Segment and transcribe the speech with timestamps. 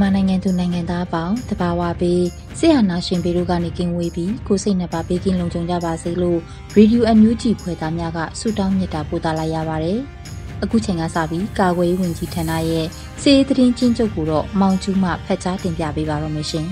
[0.00, 2.24] မြန်မာနိုင်ငံသူနိုင်ငံသားအပေါင်းတဘာဝပေး
[2.58, 6.40] ဆရာနာရှင်ပေတို့ကနေကင်းဝေးပြီးကိုစိတ်နှပါပေးကင်းလုံခြုံကြပါစေလို့
[6.76, 9.98] Radio NUG ဖွယ်သားများကဆုတောင်းမေတ္တာပို့သလာရပါတယ်။
[10.62, 12.86] အခုချိန်ကစပြီးကာကွယ်ရေးဝန်ကြီးဌာနရဲ့
[13.22, 16.66] စီးသတင်းချင်းချုပ်ကိုတော့မောင်ကျူးမှဖတ်ကြားတင်ပြပေးပါရမရှင်။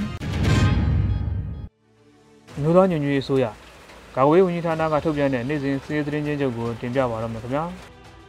[2.61, 3.45] မြို့သားညွညွေဆိုရ
[4.17, 7.65] ကာကွယ်ရေးဝန်ကြီးဌာနကထုတ်ပြန်တဲ့နေ့စဉ်စီးသတင်းချင်းချုပ်ကိုတင်ပြပါရမယ်ခင်ဗျာ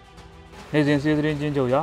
[0.72, 1.76] ။နေ့စဉ်စီးသတင်းချင်းချုပ်ရ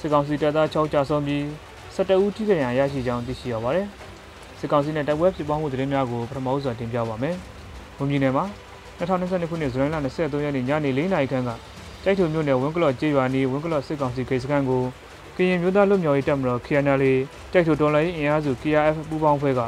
[0.00, 1.44] စစ်ကောင်စီတပ်သား6ကြာဆုံးပြီး
[1.94, 3.86] 17ဦးထိခိုက်ဒဏ်ရာရရှိကြောင်းသိရှိရပါတယ်။
[4.58, 7.34] စစ်ကောင်စီနဲ့တိုက်ပွဲဖြစ်ပွားမှုသတင်းများကိုပထမဦးစွာတင်ပြပါမယ်။
[7.98, 8.44] ဝန်ကြီးနယ်မှာ
[8.98, 11.50] 2022ခုနှစ်ဇူလိုင်လ23ရက်နေ့ညနေ4:00နာရီခန့်က
[12.04, 14.82] တိုက်ထုံမြို့နယ်ဝင်းကလော့ကျေးရွာနီးဝင်းကလော့စစ်ကောင်စီဂိတ်စခန်းကို
[15.36, 17.02] ကရင်မျိုးသားလူမျိုးရေးတပ်မတော် KNL
[17.52, 19.60] တိုက်ထုံတော်လိုင်းအင်အားစု KRF ပူးပေါင်းဖွဲ့က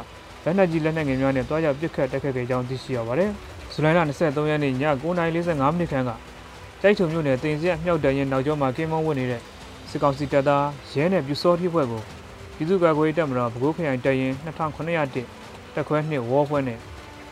[0.43, 3.29] လက်နက်ကြီးလက်နက်ငယ်များနဲ့တွားရောက်ပစ်ခတ်တိုက်ခတ်ခဲ့ကြောင်းသိရှိရပါတယ်။
[3.73, 6.11] ဇူလိုင်လ23ရက်နေ့ည9:45မိနစ်ခန့်က
[6.81, 9.41] တိုက်ထုံမြို့နယ်တင်စီရမြောက်တရင်နောက်ကျောမှာကင်းမုံဝင်နေတဲ့
[9.89, 12.03] စစ်ကောင်စီတပ်သားရဲနဲ့ပြူစောတိဖွဲ့ကို
[12.55, 16.79] ပြည်သူ့ကာကွယ်ရေးတပ်မတော်ဗကိုးခရိုင်တပ်ရင်း2901တက်ခွဲ2ဝေါ်ဖွဲ့နဲ့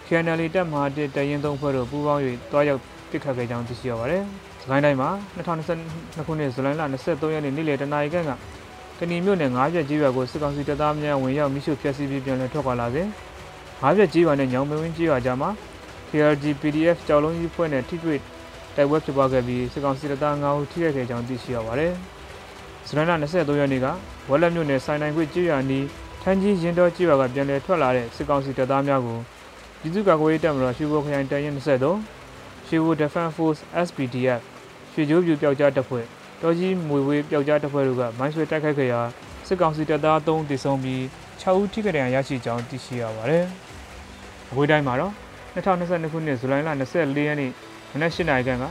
[0.07, 4.23] KNL တပ်မဟာ1တပ်ရင်း3ဖွဲ့တို့ပူးပေါင်း၍တွားရောက်ပစ်ခတ်ခဲ့ကြောင်းသိရှိရပါတယ်။
[4.61, 8.31] စကိုင်းတိုင်းမှာ2022ခုနှစ်ဇူလိုင်လ23ရက်နေ့နေ့လယ်တနာရီခန့်က
[8.99, 13.07] ကဏီမြို့နယ်9ရက်ကြီးရွာကိုစစ်ကောင်စီတပ်သားများဝင်ရောက်မိရှုဖျက်ဆီးပြီးပြန်လည်ထွက်ခွာလာစဉ်
[13.81, 15.49] 9ရက်ကြီးရွာနဲ့ညောင်မဝင်းကြီးရွာကြားမှာ
[16.09, 18.19] KRG PDF ကြောက်လုံးကြီးဖွဲ့နဲ့ထိတွေ့
[18.75, 21.93] တိုက်ပွဲဖြစ်ပွားခဲ့ပြီးစစ်ကောင်စီတပ်သား9ဦးထိခိုက်ခဲ့ကြောင်းသိရှိရပါတယ်။
[22.87, 23.87] ဇူလိုင်လ23ရက်နေ့က
[24.29, 25.85] ဝက်လက်မြို့နယ်စိုင်းနိုင်ခွေကြေးရွာနီး
[26.21, 29.19] ထန်းကြီးရင်တော်ကြေးရွာကပြန်လည်ထွက်လာတဲ့စစ်ကောင်စီတပ်သားများကို
[29.79, 34.41] ပြည်သူ့ကာကွယ်ရေးတပ်မတော်ရွှေဘိုခရိုင်တရင်23ရွှေဘို Defense Force SPDF
[34.93, 36.05] ရွှေကျိုးပြူပျောက်ကြားတပ်ဖွဲ့
[36.41, 39.01] တော်ကြီးမွေဝေးပျောက်ကြားတပ်ဖွဲ့တို့ကမိုင်းဆွဲတိုက်ခိုက်ခဲ့ရာ
[39.47, 41.01] စစ်ကောင်စီတပ်သား3တေဆုံးပြီး
[41.41, 43.45] 6ဦးထိခိုက်ဒဏ်ရာရရှိကြောင်းသိရှိရပါတယ်။
[44.51, 45.13] အဝေးတိုင်းမှာတော့
[45.55, 47.51] 2022ခုနှစ်ဇူလိုင်လ24ရက်နေ့
[47.93, 48.65] မနက်8:00နာရီခန့်က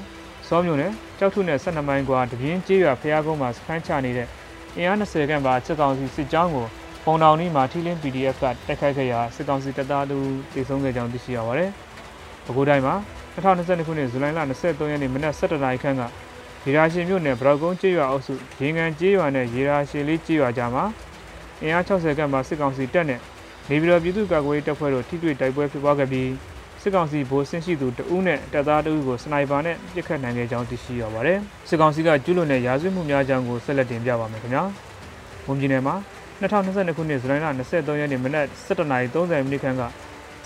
[0.48, 4.28] စောမြို့နယ်ကြောက်ထုနယ်12မိုင်ကွာတပြင်းကျေးရွာဖျားကုန်းမှာစခန်းချနေတဲ့
[4.76, 6.66] အင်အား20ခန့်ပါစစ်ကောင်စီစစ်ကြောင်းကို
[7.04, 11.70] ပုံတောင်နီးမှာထီလင်း PDF ကတိုက်ခိုက်ခဲ့ရာစစ်ကောင်စီတပ်သားတို့တိုက်ဆုံခဲ့ကြောင်းသိရှိရပါတယ်။
[12.44, 12.94] ပဲခူးတိုင်းမှာ
[13.34, 16.03] 2022ခုနှစ်ဇူလိုင်လ23ရက်နေ့မနက်7:00နာရီခန့်က
[16.66, 20.84] ရေရာရှင်မြို့နယ်ဗရောက်ကုန်းကျေးရွာအုပ်စုရေငန်ကျေးရွာနဲ့ရေရာရှင်လေးကျေးရွာကြားမှာ
[21.62, 23.20] အင်အား60ခန့်ပါစစ်ကောင်စီတပ်နဲ့
[23.69, 26.28] နေပြည်တော်ပြည်သူ့ကာကွယ်ရေးတပ်ဖွဲ့တို့ထိတွေ့တိုက်ပွဲဖြစ်ပွားခဲ့ပြီး
[26.84, 31.38] စစ်ကောင်စီဗိုလ်ဆင်းရှိသူတဦးနဲ့တပ်သားတဦးကိုစနိုက်ပါနဲ့ပစ်ခတ်နိုင်ခဲ့ကြောင်းသိရှိရပါတယ်။
[31.69, 34.62] စစ်ကောင်စီကကျူးလွန်တဲ့ရာဇဝတ်မှုများကြောင်းကိုဆက်လက်တင်ပြပါမယ်ခင်ဗျာ။
[35.48, 35.94] ဝန်ကြီးနယ်မှာ
[36.41, 39.87] 2022ခုနှစ်ဇူလိုင်လ23ရက်နေ့မနက်7:30မိနစ်ခန့်ကသ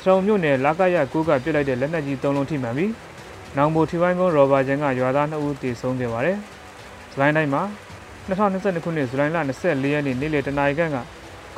[0.07, 2.91] ထုံမြို့နယ်လာကရကိုကပြစ်လိုက်တဲ့လက်နက်ကြီး၃လုံးထိမှန်ပြီး
[3.57, 6.37] နောင်ဘိုထီဝိုင်းကုန်းရော်ဘာကျန်ကရွာသား2ဦးသေဆုံးခဲ့ပါတယ်။
[7.13, 7.63] ဇူလိုင်တိုင်းမှာ
[8.29, 10.97] 2022ခုနှစ်ဇူလိုင်လ24ရက်နေ့နေ့လယ်တနာရီခန့်က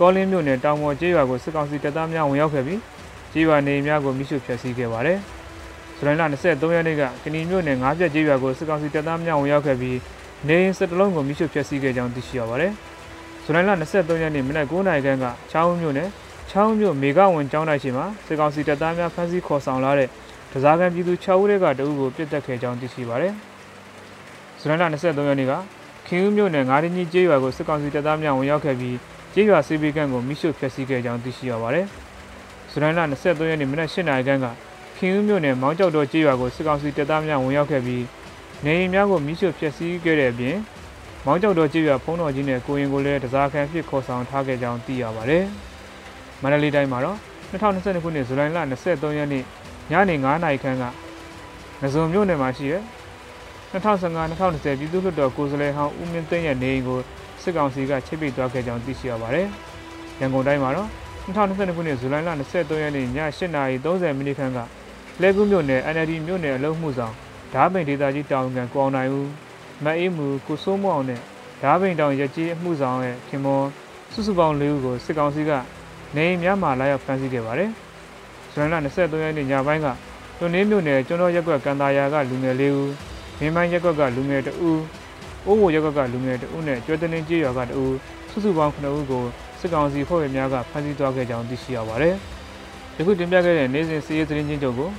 [0.00, 2.80] ကောလင်းမြို့နယ်တောင်ပေါ်ကျေးရွာကိုစစ်ကောင်စီတပ်သားများဝင်ရောက်ခဲ့ပြီး
[3.32, 5.18] ကြေးရွာနေများကိုမိရှုဖျက်ဆီးခဲ့ပါတယ်။
[5.96, 9.98] ဇူလိုင်လ23ရက်နေ့ကကဏီမြို့နယ်ငါးပြက်ကြေးရွာကိုစစ်ကောင်စီတပ်သားများဝင်ရောက်ခဲ့ပြီး
[10.48, 12.72] နေအိမ်စစ်တလုံးကိုမိရှုဖျက်ဆီးခဲ့ကြောင်းသိရှိရပါတယ်။
[13.44, 16.08] ဇူလိုင်လ23ရက်နေ့မနက်9:00နာရီခန့်ကချောင်းမြို့နယ်
[16.50, 20.08] ချောင်းမြို့မေကဝန်ကျောင်းတိုင်းရှိမှာစစ်ကောင်စီတပ်သားများဖမ်းဆီးခေါ်ဆောင်လာတဲ့
[20.52, 23.32] ဒဇာကန်ပြည်သူ6ဦးတွေကတအုပ်ကိုပြစ်တက်ခဲ့ကြောင်းသိရှိပါတယ်။
[24.60, 25.52] ဇူလိုင်လ23ရက်နေ့က
[26.06, 28.96] ခင်ဦးမြို့နယ်ငါးရင်းကြီးကျေးရွာကိုစစ်ကောင်စီတပ်သားများဝင်ရောက်ခဲ့ပြီး
[29.34, 31.88] ကျေးရွာစီပီကန်ကိုမိရှုဖျက်ဆီးခဲ့ကြောင်းသိရှိရပါတယ်။
[32.70, 34.46] ဇူလိုင်လ23ရက်နေ့မနက်8:00နာရီခန့်က
[34.96, 38.04] ခင်ဦးမြို့နယ်မောင်းကျောက်တော်ကျေးရွာကိုစစ်ကောင်စီတပ်သားများဝင်ရောက်ခဲ့ပြီး
[38.64, 40.56] နေအိမ်များကိုမိရှုဖျက်ဆီးခဲ့တဲ့အပြင်
[41.24, 45.44] မောင်းကျောက်တော်ကျေးရွာဖုံးတော်ကြီးနဲ့ကိုရင်ကိုလည်းတစားခံဖြစ်ခေါ်ဆောင်ထားခဲ့ကြောင်းသိရပါတယ်။
[46.42, 47.16] မန္တလေးတိုင်းမှာတော့
[47.50, 49.42] 2022ခုနှစ်ဇူလိုင်လ23ရက်နေ့
[49.90, 50.84] ညနေ9:00နာရီခန့်က
[51.82, 52.82] ငစုံမြို့နယ်မှာရှိတဲ့
[53.72, 56.98] 2015-2020ပြည်သူ့လွှတ်တော်ကိုယ်စားလှယ်ဟောင်းဦးမင်းသိန်းရဲ့နေအိမ်ကို
[57.42, 59.46] စစ်ကောင်စီကချိတ်ပိတ်သွားခဲ့ကြောင်းသိရှိရပါတယ်။
[60.20, 60.88] ရန်ကုန်တိုင်းမှာတော့
[61.28, 63.08] 2022ခုနှစ်ဇူလိုင်လ23ရက်နေ့ည
[63.48, 64.58] 8:30မိနစ်ခန့်က
[65.22, 67.14] လဲကူးမြို့နယ် NLD မြို့နယ်အလုံးမှုဆောင်
[67.52, 69.28] ဓာပိန်ဒေသကြီးတောင်ကန်ကိုအောင်နိုင်ဦး
[69.84, 71.20] မအေးမူကိုစိုးမောင်နဲ့
[71.62, 73.62] ဓာပိန်တောင်ရကြီးအမှုဆောင်ရဲ့ခင်မော
[74.12, 75.50] စုစုပေါင်း၄ဦးကိုစစ်ကောင်စီက
[76.16, 77.70] နေအိမ်များမှာလာရောက်ဖမ်းဆီးခဲ့ပါတယ်။
[78.52, 79.86] ဇွန်လ23ရက်နေ့ညပိုင်းက
[80.38, 82.90] တွန်နေမြို့နယ်ကျွန်းတော်ရက်ကွက်ကန်တာယာကလူငယ်၄ဦး
[83.38, 84.82] မင်းမိုင်းရက်ကွက်ကလူငယ်2ဦး
[85.46, 87.96] အိုးဝရက်ကွက်ကလူငယ်2ဦးနဲ့ကျွဲတလင်းကြီးရွာက2ဦး
[88.30, 89.24] စုစုပေါင်း9ဦးကို
[89.60, 92.14] စစ်ကောင်စီဖွဲ့ဝင်များကဖမ်းဆီးသွားခဲ့ကြောင်းသိရှိရပါတယ်။
[92.96, 94.90] ယခုတင်ပြခဲ့တဲ့နေ့စဉ်စီးရေးသတင်းချင်းချုပ်ကို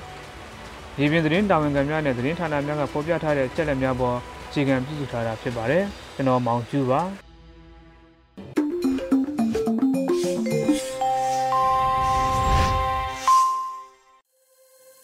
[0.99, 4.17] ရေပြင်သတင်းတာဝန်ခံများနဲ့သတင်းဌာနများကဖော်ပြထားတဲ့အချက်အလက်များပေါ်
[4.47, 5.83] အခြေခံပြုစုထားတာဖြစ်ပါတယ်။
[6.15, 7.01] ကျွန်တော်မောင်ကျူပါ။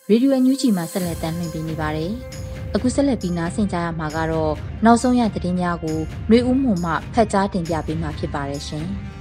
[0.10, 2.12] ရေဒီယိုအန်ယူဂျီမှာဆက်လက်တင်ပြနေပါတယ်။
[2.76, 4.54] အခုဆက်လက်ပြီးနားဆင်ကြရမှာကတော့
[4.86, 5.98] နောက်ဆုံးရသတင်းများကို
[6.28, 8.88] ຫນွေဦးမှုမှဖတ်ကြားတင်ပြပေးမှာဖြစ်ပါတယ်ရှင်။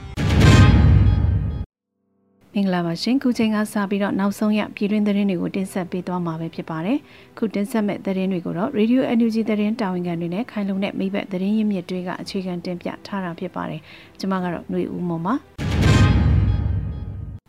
[2.56, 6.98] မင်္ဂလာပါရှင်ခုချိန်ကစပြီးတော့နောက်ဆုံးရပြည်တွင်းသတင်းတွေကိုတင်ဆက်ပေးသွားမှာပဲဖြစ်ပါတယ်
[7.38, 13.80] ခုတင်ဆက်မဲ့သတင်းတွေကိုတော့ Radio NUG သတင်းတာဝန်ခံတွေနဲ့ခိုင်လုံတဲ့မိဘသတင်းရင်းမြစ်တွေကအခြေခံတင်ပြထားတာဖြစ်ပါတယ်
[14.18, 15.34] ကျွန်မကတော့ຫນွေဦးမွန်ပါ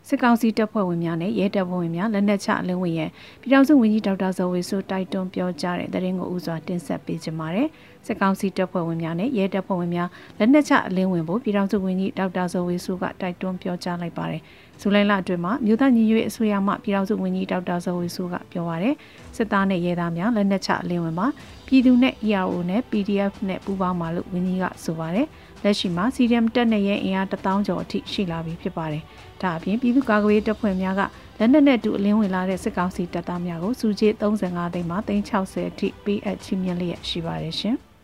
[0.08, 3.10] စစ်ကောင်စီတပ်ဖွဲ့ဝင်များနဲ့ရဲတပ်ဖွဲ့ဝင်များလက်နက်ချအလင်းဝင်ရဲ့
[3.40, 7.68] ပြည်ထောင်စုဝန်ကြီးဒေါက်တာဇော်ဝေဆိုတိုက်တွန်းပြောကြားတဲ့သတင်းကိုဥစွာတင်ဆက်ပေးကြပါမယ်။
[8.06, 10.08] စစ်ကောင်စီတပ်ဖွဲ့ဝင်များနဲ့ရဲတပ်ဖွဲ့ဝင်များ
[10.38, 14.42] လက်နက်ချအလင်းဝင်ဖို့ပြည်ထောင်စုဝန်ကြီးဒေါက်တာဇော်ဝေဆိုကတိုက်တွန်းပြောကြားလိုက်ပါတယ်။
[14.80, 18.94] ဇူလိုင်လအတွင်းမှာမြို့သားညီညွတ်ရေးအစိုးရမှပြည်ထောင်စုဝန်ကြီးဒေါက်တာဇော်ဝေဆိုကပြောပါရယ်
[19.36, 21.26] စစ်သားနဲ့ရဲသားများလက်နက်ချအလင်းဝင်မှာ
[21.66, 25.26] ပြည်သူနဲ့ ERO နဲ့ PDF နဲ့ပူးပေါင်းပါလို့ဝန်ကြီးကဆိုပါရယ်
[25.62, 29.02] လက်ရှိမှာ CDM တက်နဲ့ရဲအင်အား1000ကျော်အထိရှိလာပြီဖြစ်ပါတယ်။
[29.42, 31.02] ဒါအပြင်ပြည်သူ့ကာကွယ်ရေးတပ်ဖွဲ့များက
[31.38, 37.76] လက်နက်နဲ့တူအလင်းဝင်လာတဲ့စစ်ကောင်စီတပ်သားများကိုစုကြည်35သိန်းမှ360အထိပေးအပ်ချီးမြှင့်လျက်ရှိပါတယ်ရှင်။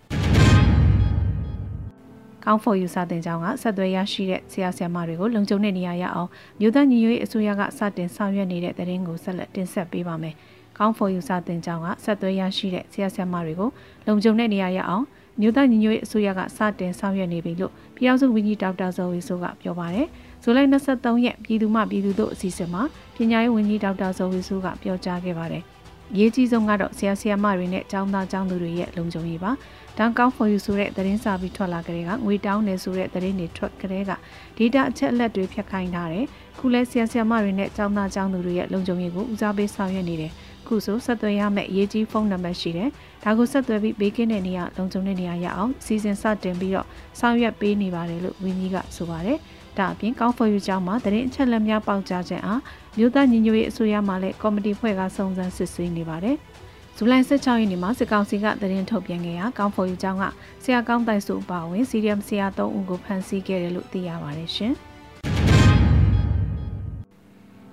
[2.44, 6.28] ကောင်းဖော်ယူစာတင်ကြောင်းကဆက်သွယ်ရရှိတဲ့ဆရာဆရာမတွေကိုလုံခြုံတဲ့နေရာရအောင်
[6.60, 10.34] မြို့သားညီညွတ်ရေးအစိုးရကစတင်ဆောင်ရွက်နေတဲ့တဲ့ရင်ကိုဆက်လက်တင်ဆက်ပေးပါမယ်။
[10.78, 13.68] ကောင်းဖော်ယူစာတင်ကြောင်းကဆက်သွယ်ရရှိတဲ့ဆရာဆရာမတွေကို
[14.06, 15.04] လုံခြုံတဲ့နေရာရအောင်
[15.40, 20.06] မြို့သားညီညွတ်ရေးအစိုးရကစတင်ဆောင်ရွက်နေပြီလို့ပြည်ထောင်စုဝန်ကြီးဒေါက်တာဇော်ဝေဆိုကပြောပါတယ်။
[20.42, 22.82] ဇူလိုင်23ရက်ပြည်သူ့မှပြည်သူ့တို့အစည်းအဝေးမှာ
[23.16, 25.62] ပညာရေးဝန်ကြီးဒေါက်တာဇော်ဝေစုကပြောကြားခဲ့ပါတယ်။
[26.18, 29.50] ရေးကြီးဆုံးကတော့ဆရာဆရာမတွေနဲ့ကျောင်းသားကျောင်းသူတွေရဲ့လုံခြုံရေးပါ။
[29.98, 34.12] တန်ကောင်းဖော်ယူဆိုတဲ့သတင်းစာပြီးထွက်လာကြတဲ့ကငွေတောင်းနေဆိုတဲ့သတင်းတွေထွက်ကြတဲ့က
[34.56, 36.24] ဒေတာအချက်အလက်တွေဖြတ်ခိုင်းထားတယ်။
[36.58, 40.32] ခုလဲဆရာဆရာမတွေနဲ့ကျောင်းသားကျောင်းသူတွေရဲ့လုံခြုံရေးကိုဦးစားပေးဆောင်ရွက်နေတယ်။
[40.66, 42.88] ခုဆိုဆက်သွယ်ရမယ့်ရေးကြီးဖုန်းနံပါတ်ရှိတယ်။
[43.24, 46.86] ဒါကိုဆက်သွယ်ပြီးဘေးကင်းတဲ့နေရာလုံခြုံတဲ့နေရာရအောင်စီစဉ်စတင်ပြီးတော့
[47.20, 49.38] ဆောင်ရွက်ပေးနေပါတယ်လို့ဝင်းကြီးကဆိုပါတယ်။
[49.78, 52.60] ဒါအပြင်ကောင်းဖော်ယူကြောင်းမှာတရင်အချက်လက်များပေါက်ကြားခြင်းအား
[52.98, 56.36] မြို့သားညီညွတ်ရေးအစိုးရမှလည်းကော်မတီဖွဲ့ကစုံစမ်းစစ်ဆေးနေပါတယ်။
[56.96, 60.24] ဇူလိုင်16ရက်နေ့မှာစစ်ကောင်စီကတရင်ထုတ်ပြန်ခဲ့ရာကောင်းဖော်ယူကြောင်းက
[60.62, 64.72] ဆရာကောင်းတိုက်စုအပါအဝင်စီရီယမ်ဆရာ3ဦးကိုဖမ်းဆီးခဲ့တယ်လို့သိရပါတယ်ရှင်။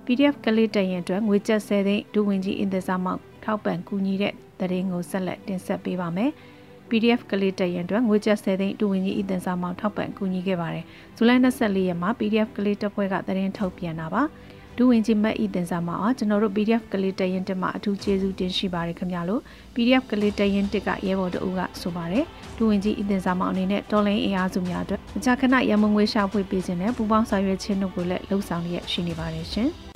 [0.04, 6.30] PDF ကလေးတရင်အတွက်ငွေကျပ်10သိန်းဒူဝင်ကြီးအင်တစားမောက်ထောက်ပံ့ကူညီတဲ့တရင်ကိုဆက်လက်တင်ဆက်ပေးပါမယ်။
[6.88, 10.84] PDF ကလေးတရင်အတွက်ငွေကျပ်10သိန်းတူဝင်ကြီးအသင်စာမောင်ထောက်ပံ့ကူညီခဲ့ပါတယ်။
[11.16, 14.22] ဇူလိုင်24ရက်မှာ PDF ကလေးတပ်ဖွဲ့ကသတင်းထုတ်ပြန်တာပါ။
[14.76, 19.40] ဒူဝင်ကြီးမက်ဤတင်စာမောင်အားကျွန်တော်တို့ PDF ကလေးတရင်တက်မှာအထူးကျေးဇူးတင်ရှိပါတယ်ခင်ဗျာလို့
[19.74, 22.24] PDF ကလေးတရင်တက်ကရဲဘော်တို့ကဆိုပါတယ်။
[22.56, 29.70] ဒူဝင်ကြီးဤတင်စာမောင်အနေနဲ့တော်လိုင်းအင်အားစုများအတွက်အကြခဏရမငွေရှာဖွေပေးခြင်းနဲ့ပူးပေါင်းဆောင်ရွက်ခြင်းတို့ကိုလည်းလှုံ့ဆော်ရရှိနေပါတယ်ရှင်။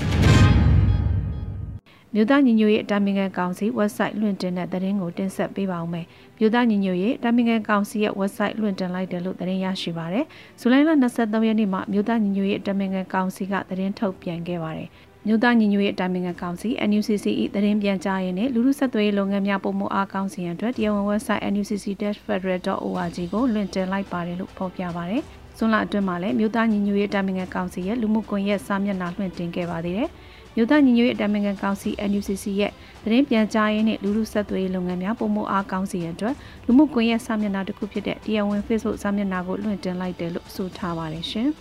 [2.16, 6.06] မြို့သားညီညွတ်ရေးတာမင်ငံကောင်စီ website လွှင့်တင်တဲ့သတင်းကိုတင်ဆက်ပေးပါဦးမယ်။
[6.38, 10.24] မြို့သားညီညွတ်ရေးတာမင်ငံကောင်စီရဲ့ website လွှင့်တင်လိုက်တယ်လို့သတင်းရရှိပါရယ်။
[10.60, 14.88] ဇူလိုင်လ23ရက်နေ့မှာမြို့သားညီညွတ်ရေးတာမင်ငံကောင်စီကသတင်းထုတ်ပြန်ခဲ့ပါတယ်။
[15.26, 17.24] မြို့သားညီညွတ်ရေးတာမင်ငံကောင်စီ NUCC
[17.54, 25.22] ၏သတင်းပြန်ကြားရေးနဲ့လူလူဆက်သွယ်ရေးလုပ်ငန်းများပုံမှုအားကောင်းစီရန်အတွက်တရားဝင် website nucc-federal.org ကိုလွှင့်တင်လိုက်ပါတယ်လို့ဖော်ပြပါတယ်။
[25.56, 30.10] ဇွန်လအတွင်းမှာလည်းမြို့သားညီညွတ်ရေးတာမင်ငံကောင်စီရဲ့လူမှုကွန်ရက်စာမျက်နှာလွှင့်တင်ခဲ့ပါသေးတယ်။
[30.56, 36.34] မြို့သားညီညွတ်ရေးအတမင်ကန်ကောင်စီ NUCC ရဲ့သတင်းပြန်ကြားရေးနဲ့လူလူဆက်သွယ်ရေးလုပ်ငန်းများပုံမအားကောင်းစီရန်အတွက်
[36.66, 41.48] လူမှုကွန်ရက်စာမျက်နှာတစ်ခုဖြစ်တဲ့တရားဝင် Facebook စာမျက်နှာကိုလွှင့်တင်လိုက်တယ်လို့ဆိုထားပါတယ်ရှင်။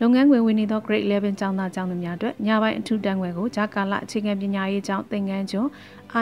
[0.00, 5.70] လုပ်ငန်းခွင်ဝင်နေသော Grade 11ကျောင်းသားကျောင်းသူများအတွက်ညပိုင်းအထူးတန်းခွဲကိုဂျာကာလအခြေခံပညာရေးကျောင်းသင်ခန်းကျွန်း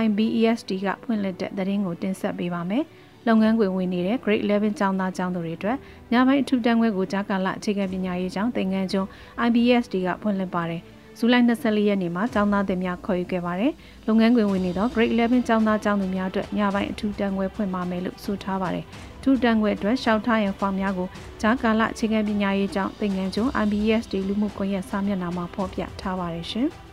[0.02, 2.84] IBESD ကဖွင့်လှစ်တဲ့သတင်းကိုတင်ဆက်ပေးပါမယ်။
[3.26, 5.76] လုပ်ငန်းခွင်ဝင်နေတဲ့ Grade 11ကျောင်းသားကျောင်းသူတွေအတွက်
[6.12, 9.08] ညပိုင်းအထူးတန်းခွဲကိုကြားကာလအခြေခံပညာရေးကျောင်းသင်ခန်းကျွန်း
[9.46, 10.82] IBSD ကဖွင့်လှစ်ပါတယ်။
[11.18, 13.72] ဇူလိုင်24ရက်နေ့မှာကျောင်းသားတွေများခေါ်ယူခဲ့ပါတယ်။
[14.06, 18.84] လုပ်ငန်းခွင်ဝင်နေသော Grade 11ကျောင်းသားကျောင်းသူများအတွက်ညပိုင်းအထူးတန်းခွဲဖွင့်ပါမယ်လို့ဆိုထားပါတယ်။
[19.22, 21.08] ထူးတန်းခွဲအတွက်ရှောက်ထားရန်ဖောင်များကို
[21.40, 26.70] ကြားကာလအခြေခံပညာရေးကျောင်းသင်ခန်းကျွန်း IBSD လူမှုကွန်ရက်စာမျက်နှာမှာဖော်ပြထားပါတယ်ရှင်။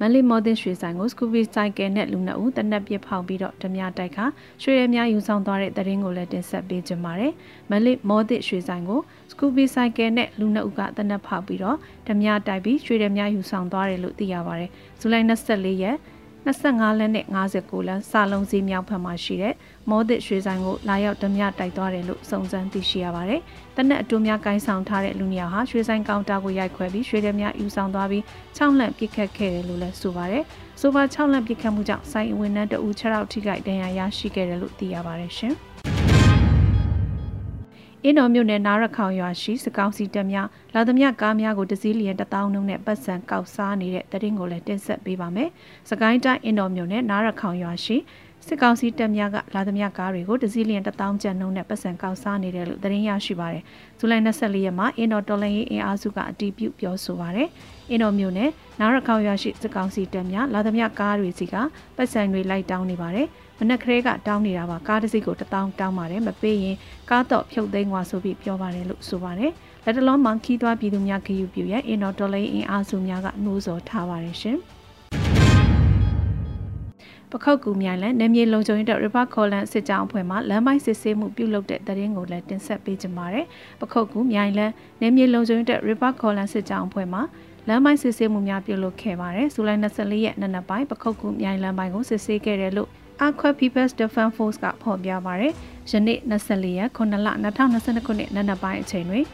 [0.00, 4.24] မန်လေးမော်ဒင်ရွှေဆိုင်ကိုစကူဘီဆိုင်ကယ်နဲ့လူနှစ်ဦးတနက်ပြစ်ဖောက်ပြီးတော့ဓမြတိုက်ခါ
[4.62, 7.32] ရွှေရများယူဆောင်သွားတဲ့တရင်ကိုလည်းတင်ဆက်ပေးကြပါမယ်။
[7.70, 9.00] မန်လေးမော်ဒင်ရွှေဆိုင်ကို
[9.30, 11.76] စကူဘီဆိုင်ကယ်နဲ့လူနှစ်ဦးကတနက်ဖောက်ပြီးတော့
[12.08, 15.96] ဓမြတိုက်ပြီးရွှေရများယူဆောင်သွားတယ်လို့သိရပါတယ်။ဇူလိုင်24ရက်
[16.48, 19.54] 25လက်နဲ့59လက်စာလုံးစီမြောက်ဖက်မှာရှိတဲ့
[19.90, 23.40] မောဒစ်ရွှေဆိုင်ကိုလာရောက်ဓမြတိုက်သွားတယ်လို့စုံစမ်းသိရှိရပါတယ်။
[23.76, 28.22] တနက်အတူများကိုင်းဆောင်ထားတဲ့လူနှစ်ယောက်ဟာရွှေဆိုင်ကောင်တာကိုရိုက်ခွဲပြီးရွှေဓမြယူဆောင်သွားပြီး
[28.56, 30.44] 6လက်ပစ်ခတ်ခဲ့တယ်လို့လည်းဆိုပါတယ်။
[30.80, 35.56] ဆိုပါ6လက်ပစ်ခတ်မှုကြောင့်ဆိုင်ဝန်ထမ်းတအူ6ရောက်ထိခိုက်ဒဏ်ရာရရှိခဲ့တယ်လို့သိရပါတယ်ရှင်။
[38.04, 45.48] အင်းတော်မြို့နယ်နားရခေါင်ရွာရှိစကောင်းစီတက်များလာသမျှကားများကိုတစည်းလျင်တထောင်နှုန်းနဲ့ပတ်စံကောက်စားနေတဲ့တရင်ကိုလည်းတင်ဆက်ပေးပါမယ်။
[45.90, 47.96] စကိုင်းတိုင်းအင်းတော်မြို့နယ်နားရခေါင်ရွာရှိ
[48.46, 53.62] စစ်ကောင်စီတပ်များကလာသမျှကားတွေကိုတစည်းလျင်တထောင်ကျပ်နှုန်းနဲ့ပတ်စံကောက်စားနေတယ်လို့သတင်းရရှိပါတယ်။
[53.98, 57.48] ဇူလိုင်24ရက်မှာအင်းတော်တော်လန်ရေးအင်အားစုကအတီးပြုပြောဆိုပါတယ်။
[57.90, 58.50] အင်းတော်မြို့နယ်
[58.80, 61.54] နားရခေါင်ရွာရှိစစ်ကောင်စီတပ်များလာသမျှကားတွေစီက
[61.96, 66.76] ပတ်စံတွေလိုက်တောင်းနေပါတယ်။ မနက်ကလေးကတောင်းနေတာပါကားတစ်စီးကိုတထောင်တောင်းပါတယ်မပေးရင်
[67.10, 69.52] ကားတော့ဖြုတ်သိမ်းသွားဆိုပြီးပြောပါတယ်လို့ဆိုပါတယ်
[69.84, 74.58] လက်တလုံးမှခီးသွားပြည်သူများခယူပြရဲ့အင်တော်ဒေါ်လေးအင်အားစုများကနှိုးဆော်ထားပါတယ်ရှင်
[77.32, 83.46] ပခောက်ကူမြိုင်လဲနေမြေလုံခြုံရေးတဲ့ River Colon စစ်ကြောင်းအဖွဲ့မှလမ်းပိုင်းစစ်ဆေးမှုပြုလုပ်တဲ့တရင်ကိုလည်းတင်ဆက်ပေးကြပါရယ်
[83.80, 84.66] ပခောက်ကူမြိုင်လဲ
[85.00, 87.20] နေမြေလုံခြုံရေးတဲ့ River Colon စစ်ကြောင်းအဖွဲ့မှ
[87.68, 92.90] လမ်းပိုင်းစစ်ဆေးမှုများပြုလုပ်ခဲ့ပါတယ်။ဇူလိုင်24ရက်နေ့နက်ပိုင်းပခုတ်ကူမြိုင်လမ်းပိုင်းကိုစစ်ဆေးခဲ့တယ်လို့
[93.26, 95.52] Aqua People's Defense Force ကဖော်ပြပါရယ်
[95.90, 97.28] ယနေ့24ရက်9လ
[97.64, 99.24] 2022ခုနှစ်နနက်ပိုင်းအချိန်တွင်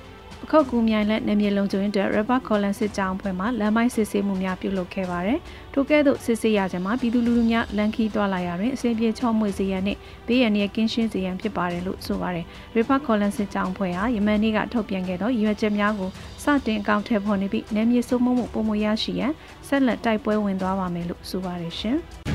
[0.40, 5.38] ပခုတ်ကူမြိုင်လက်နေမြေလုံခြုံရေးတဲ့ River Colon စစ်ကြောင်းဖွဲ့မှလမ်းမိုင်းစစ်ဆေးမှုများပြုလုပ်ခဲ့ပါတယ်။
[5.72, 12.44] ထို့ကဲ့သို့စစ်ဆေးရခြင်းမှာပြည်သူလူထုများလမ်းခီးသွားလာရာတွင်အစီအပြေချော့မွေစေရန်နှင့်ဘေးရန်ရဲ့ကင်းရှင်းစေရန်ဖြစ်ပါတယ်လို့ဆိုပါတယ်။
[12.76, 16.10] River Colon စစ်ကြောင်းဖွဲ့ဟာယမန်နေ့ကထုတ်ပြန်ခဲ့သောရွေချက်များကို
[16.44, 19.32] စတင်အကောင့်ထဲပေါ်နေပြီးနေမြေစိုးမိုးမှုပုံမရရှိရန်
[19.68, 21.98] ဆက်လက်တိုက်ပွဲဝင်သွားပါမယ်လို့ဆိုပါတယ်ရှင်။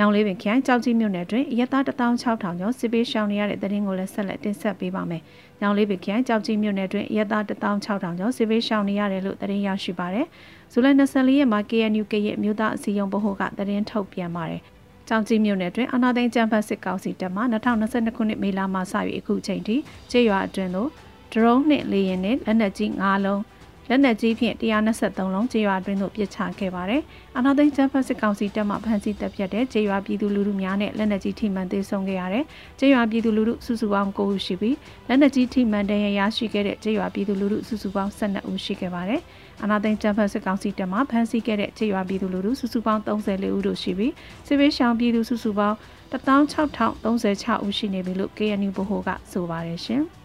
[0.00, 5.22] ညောင်လေးပင်ခရိုင်ကြောက်ကြီးမြို့နယ်တွင်အရက်သား16000ကျော်စစ်ပေးရှောင်နေရတဲ့တရင်ကိုလည်းဆက်လက်တင်ဆက်ပေးပါမယ်။
[5.60, 10.26] ညောင်လေးပင်ခရိုင်ကြောက်ကြီးမြို့နယ်တွင်အရက်သား16000ကျော်စစ်ပေးရှောင်နေရတယ်လို့တရင်ရရှိပါတယ်။
[10.72, 14.60] ဇူလိုင်24ရက်မှာ KNU ကရဲ့မြို့သားအစည်းအရုံးဗဟိုကတရင်ထုတ်ပြန်ပါတယ်။
[15.08, 19.76] ကြောင်ကြီးမြို့နယ်တွင်အာနာသိန်းကျန်းဖတ်စစ်ကောင်စီတပ်မှ2022ခုနှစ်မေလမှစ၍အခုချိန်ထိ
[20.10, 20.90] ကျေးရွာအတွင်းသို့
[21.32, 23.40] ဒရုန်းနှင့်လေယာဉ်နှင့်လက်နက်ကြီး9လုံး
[23.88, 27.02] လက်နက်ကြီးဖြင့်123လုံးကျေးရွာအတွင်းသို့ပစ်ချခဲ့ပါတယ်။
[27.36, 32.44] အာနာသိန်းချမ်းဖတ်စစ်ကောင်စီတပ်မှဖမ်းဆီးတပ်ဖြတ်တဲ့ကျေးရွာပြည်သူလူထုများနဲ့လက်နက်ကြီးထိမှန်သေးဆုံးခဲ့ရတယ်။
[32.78, 34.76] ကျေးရွာပြည်သူလူထုစုစုပေါင်း9ဦးရှိပြီး
[35.08, 39.20] လက်နက်ကြီးထိမှန်တဲ့ရရှိခဲ့တဲ့ကျေးရွာပြည်သူလူထုစုစုပေါင်း12ဦးရှိခဲ့ပါတယ်။
[39.62, 44.12] အာနာသိန်းချမ်းဖတ်စစ်ကောင်စီတပ်မှဖမ်းဆီးခဲ့တဲ့ကျေးရွာပြည်သူလူထုစုစုပေါင်း34ဦးတို့ရှိပြီး
[44.46, 45.76] စစ်ပေးရှောင်ပြည်သူစုစုပေါင်း
[46.12, 50.04] 16036ဦးရှိနေပြီလို့ KNU ဗဟိုကဆိုပါတယ်ရှင်။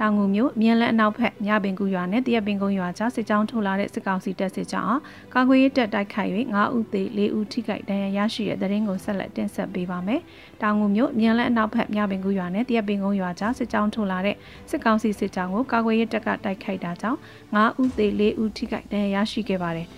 [0.00, 4.98] တောင်ငူမြို့မြန်လန်းအနောက်ဘက်ညပင်ကူရွာနဲ့တရက်ပင်ကုန်းရွာကြားစစ်ကြောင်းထိုးလာတဲ့စစ်ကောင်စီတပ်စစ်ကြောင်း
[5.34, 10.20] ကာကွယ်ရေးတပ်တိုက်ခိုက်၍9ဦးသေ4ဦးထိခိုက်ဒဏ်ရာရရှိတဲ့တဲ့ရင်ကိုဆက်လက်တင်ဆက်ပေးပါမယ်။
[10.62, 14.36] တောင်ငူမြို့မြန်လန်းအနောက်ဘက်ညပင်ကူရွာနဲ့တရက်ပင်ကုန်းရွာကြားစစ်ကြောင်းထိုးလာတဲ့
[14.70, 17.18] စစ်ကောင်စီစစ်ကြောင်းကိုကာကွယ်ရေးတပ်ကတိုက်ခိုက်တာကြောင့်
[17.54, 19.88] 9ဦးသေ4ဦးထိခိုက်ဒဏ်ရာရရှိခဲ့ပါတယ်။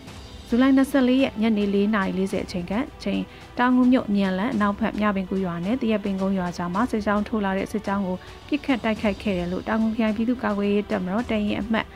[0.50, 3.22] ဇူလိုင်24ရက်ညနေ4:40အချိန်ကချိန်
[3.58, 8.16] တောင်ငူမြို့မြန်လန်းအနောက်ဘက်မြပင်ကူရွာနဲ့တရက်ပင်ကုန်းရွာကြားမှာစစ်ကြောင်းထိုးလာတဲ့စစ်ကြောင်းကို
[8.48, 11.86] ပြစ်ခတ်တိုက်ခိုက်ခဲ့တယ်လို့တောင်ငူခရိုင်ပြည်သူ့ကာကွယ်ရေးတပ်မတော်တရင်အမှတ်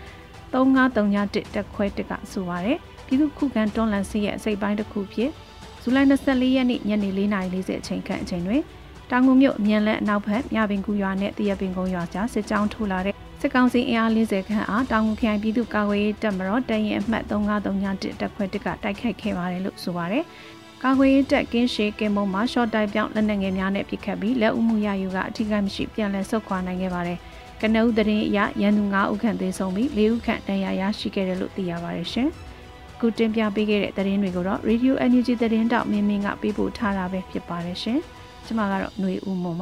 [0.52, 5.30] 3931တက်ခွဲတက်ကဆိုပါရယ်ပြည်သူ့ခုခံတွန်းလှန်စီရဲ့အစိပ်ပိုင်းတစ်ခုဖြစ်
[5.82, 8.62] ဇူလိုင်24ရက်နေ့ညနေ4:40အချိန်ခန့်အချိန်တွင်
[9.10, 20.24] တောင်ငူမြို့မြန်လန်းအနောက်ဘက်မြပင်ကူရွာနဲ့တရက်ပင်ကုန်းရွာကြားစစ်ကြောင်းထိုးလာတဲ့စစ်ကောင်စီအင်အား40ခန့်အားတောင်ငူခရိုင်ပြည်သူ့ကာကွယ်ရေးတပ်မတော်တရင်အမှတ်3931တပ်ခွဲတစ်ကတိုက်ခိုက်ခဲ့ပါတယ်လို့ဆိုပါတယ်။
[20.84, 27.18] ကာကွယ်ရေးတပ်ကင်းရှေကင်းမုံမှာရှော့တိုက်ပြောင်းလက်နက်ငယ်များနဲ့ပစ်ခတ်ပြီးလက်ဦးမှုရယူကအထူးကမရှိပြန်လည်ဆုတ်ခွာနိုင်ခဲ့ပါတယ်။
[27.60, 32.28] ကနအူးသတင်းအရရန်သူ9ဦးခန့်သေဆုံးပြီး4ဦးခန့်ဒဏ်ရာရရှိခဲ့တယ်လို့သိရပါတယ်ရှင်။
[33.00, 37.98] ခုတင်ပြပေးခဲ့တဲ့သတင်းတွေကိုတော့ Radio NUG သတင်းတောက်မင်းမင်းကပေးပို့ထားတာပဲဖြစ်ပါတယ်ရှင်။
[38.46, 39.52] ကျွန်မကတော့ຫນွေဦးမွ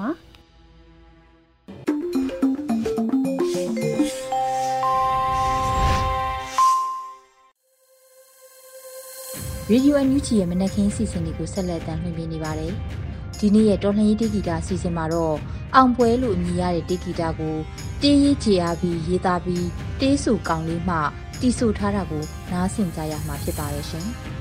[9.77, 12.73] န်ပါ။ Radio NUG ရဲ့မနက်ခင်းစီစဉ်တွေကိုဆက်လက်တင်ပြနေပါတယ်။
[13.39, 15.37] ဒီနေ့ရဲ့တော်လှန်ရေးတေဂီတာစီစဉ်မှာတော့
[15.75, 17.57] အောင်ပွဲလို့အမည်ရတဲ့တေဂီတာကို
[18.03, 19.67] တေးရေးချအားပြီးရေးသားပြီး
[20.01, 20.97] တေးဆူကောင်လေးမှ
[21.41, 24.07] တီးဆူထားတာကိုနားဆင်ကြရမှာဖြစ်ပါရဲ့ရှင်။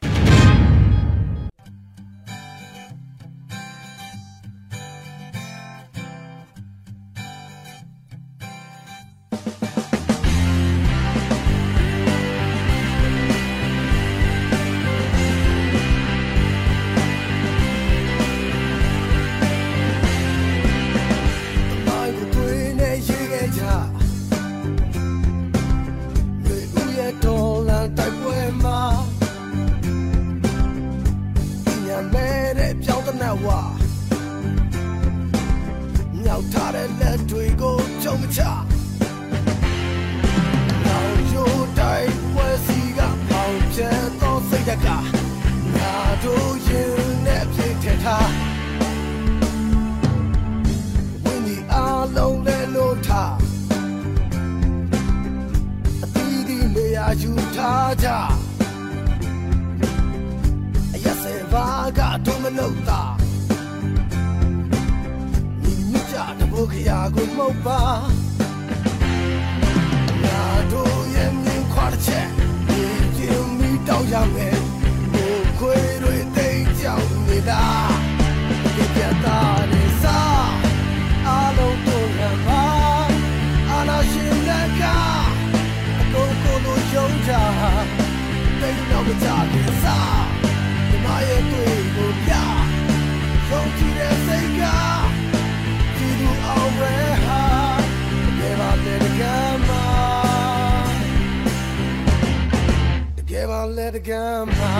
[103.40, 104.74] တကယ်ပါလေတကမ်းမှာ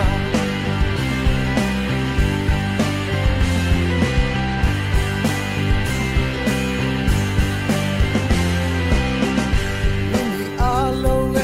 [10.12, 11.40] ဒီအားလုံးလ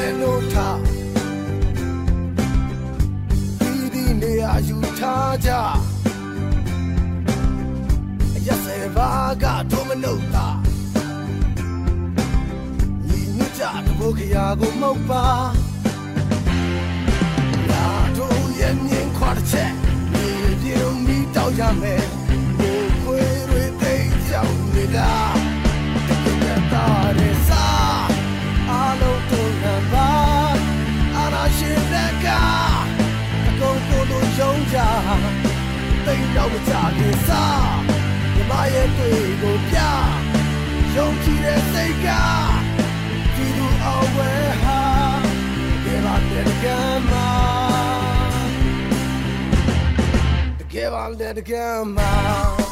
[19.37, 19.73] မြင်ခွာတဲ့ချက်
[20.11, 20.29] မြေ
[20.61, 22.03] ပြုံမီတောက်ရမယ်
[22.57, 23.95] ဘိုးခွေတွေသိ
[24.27, 25.13] ကြောင်နေတာ
[26.07, 26.87] တကယ်တာ
[27.19, 28.07] ရစား
[28.69, 30.11] အားလုံးတို့ရပါ
[31.15, 32.27] အာနာရှင်လက်က
[33.47, 34.77] အကုန်ကိုလိုယုံကြ
[36.05, 37.75] တိတ်တော့မကြခင်စား
[38.33, 39.77] မြမရဲ့တွေ့ကိုပြ
[40.95, 42.07] ယုံကြည်တဲ့စိတ်က
[51.15, 52.66] တကယ်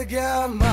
[0.00, 0.71] again, my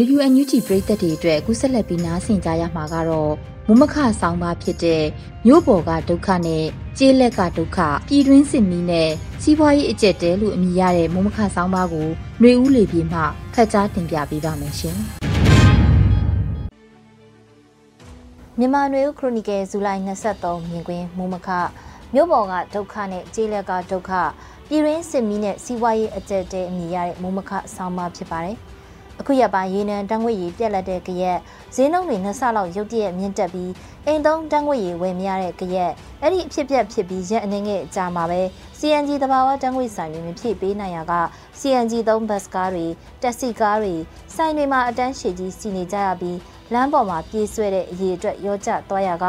[0.00, 3.32] ရေဒီယိုအန်ယူဂျီပရိသတ်တွေအတွက်အခုဆက်လက်ပြီးနားဆင်ကြရမှာကတော့
[3.66, 5.04] မုမခဆောင်းပါဖြစ်တဲ့
[5.46, 6.64] မြို့ပေါ်ကဒုက္ခနဲ့
[6.98, 9.10] ကျေးလက်ကဒုက္ခပြည်တွင်းစစ်မီးနဲ့
[9.42, 12.08] စီးပွားရေးအကျက်တဲလို့အမည်ရတဲ့မုမခဆောင်းပါကို
[12.40, 13.20] ຫນွေဦးလေပြေမှ
[13.54, 14.96] ဖတ်ကြားတင်ပြပေးပါမယ်ရှင်။
[18.58, 21.48] မြန်မာနွေဦးခရိုနီကယ်ဇူလိုင်23မြင်ကွင်းမူမခ
[22.14, 24.10] မြို့ပေါ်ကဒုက္ခနဲ့ကျေးလက်ကဒုက္ခ
[24.68, 28.58] ပြည်ရင်းစစ်မီးနဲ့စီးပွားရေးအကျက်တဲအမိရတဲ့မူမခဆောင်းပါဖြစ်ပါတယ်။
[29.20, 31.38] အခုရပိုင်းရေနံတန်းငွေရည်ပြက်လက်တဲ့ကြရက်
[31.74, 33.72] ဈေးနှုန်းတွေနှစ်ဆလောက်ရုတ်တရက်မြင့်တက်ပြီး
[34.06, 38.40] အိမ်သုံးတန်းငွေရည်ဝယ်မရတဲ့ကြရက်အဲ့ဒီအဖြစ်ပြက်ဖြစ်ပြီးရက်အနေငယ်ကြာမှာပဲ
[38.78, 41.14] CNG တဘာဝတန်းငွေဆိုင်တွေမဖြစ်ပေးနိုင်ရက
[41.60, 42.86] CNG သုံးဘတ်ကားတွေ
[43.22, 43.94] တက်စီကားတွေ
[44.34, 46.38] ဆိုင်တွေမှာအတန်းရှည်ကြီးစီနေကြရပြီး
[46.72, 49.26] လမ်းပေါ်မှာပြေးဆွဲတဲ့အရေးအတွက်ရောကျသွားရက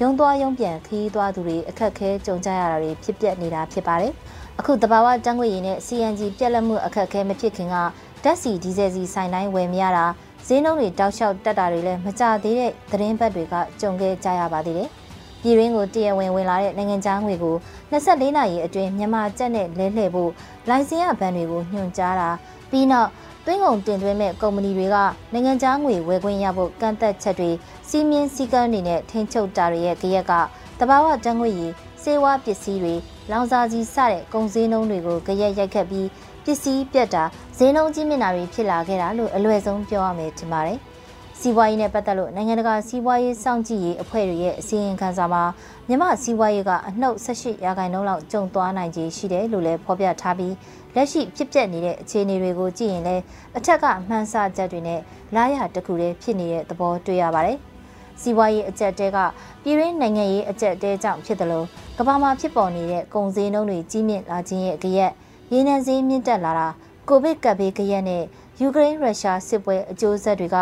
[0.00, 4.12] ရုံသွားရုံပြန်ခီးသွားသူတွေအခက်ခဲကြုံကြရတာတွေဖြစ်ပျက်နေတာဖြစ်ပါတယ်။
[4.60, 7.76] အခုတဘာဝတန်းငွေရည်နဲ့ CNG ပြက်လက်မှုအခက်ခဲမဖြစ်ခင်က
[8.24, 10.06] ဓာတ်စီဒီဇယ်စီဆိုင်တိုင်းဝယ်မရတာ
[10.46, 14.88] ဈေးနှုန်းတွေတောက်လျှောက်တက်တာတွေလည်းမကြသေးတဲ့သတင်းပတ်တွေကကြုံခဲ့ကြရပါသေးတယ်။
[15.42, 17.56] ပြည်ရင်းကိုတရဝင်ဝင်လာတဲ့နိုင်ငံခြားငွေကို
[17.92, 20.30] 24နာရီအတွင်းမြန်မာကျပ်နဲ့လဲလှယ်ဖို့
[20.68, 22.30] လိုင်စင်ရဘဏ်တွေကိုညွှန်ကြားတာ
[22.70, 23.10] ပြီးနောက်
[23.44, 24.96] သွင်းကုန်တင်သွင်းမဲ့ကုမ္ပဏီတွေက
[25.32, 27.50] နိုင်ငံခြားငွေဝယ်ခွင့်ရဖို့ကန့်သက်ချက်တွေ
[27.88, 30.32] စီးမြင်စည်းကမ်းတွေနဲ့ထိန်းချုပ်တာတွေရဲ့ကြရက်က
[30.78, 32.94] တဘာဝတန်းငွေရည်စေဝါပစ္စည်းတွေ
[33.30, 36.06] လောင်စာကြီးစတဲ့ကုန်စည်နှုန်းတွေကိုကြရက်ရိုက်ခတ်ပြီး
[36.44, 37.24] ပစ္စည်းပြတ်တာ
[37.56, 40.78] ဈေးနှုန်းကြီးမြင့်တာတွေဖြစ်လာခဲ့တာလို့အလွယ်ဆုံးပြောရမယ်ထင်ပါတယ်။
[41.40, 45.42] စီးပွားရေးနဲ့ပတ်သက်လို့နိုင်ငံတကာစီးပွားရေးစောင့်ကြည့်ရေးအဖွဲ့တွေရဲ့အစီရင်ခံစာမှာ
[45.88, 50.54] မြမစီးပွားရေးကအနှုတ်18ရာခိုင်နှုန်းလောက်ကျုံသွားနိုင်ခြေရှိတယ်လို့လည်းဖော်ပြထားပြီး
[50.94, 53.22] လက်ရှိဖြစ်ပျက်နေတဲ့အခြေအနေတွေကိုကြည့်ရင်လည်း
[53.56, 55.00] အထက်ကမှန်းဆချက်တွေနဲ့
[55.34, 57.58] လာရတခုတည်းဖြစ်နေတဲ့သဘောတွေ့ရပါတယ်။
[58.20, 59.18] စီးပွားရေးအကျက်တဲက
[59.62, 61.66] ပြည်ရင်းနိုင်ငံရေးအကျက်တဲကြောင့်ဖြစ်တယ်လို့
[61.98, 65.12] ကမ္ဘာမှာဖြစ်ပေါ်နေတဲ့ကုန်စည်နှုန်းတွေကြီးမြင့်လာခြင်းရဲ့ကြရက်
[65.52, 66.68] ရင်းနှံစည်းမြင့်တက်လာတာ
[67.08, 68.22] ကိုဗစ်ကပ်ဘေးကြရက်နဲ့
[68.60, 70.56] ယူကရိန်းရုရှားစစ်ပွဲအကျိုးဆက်တွေက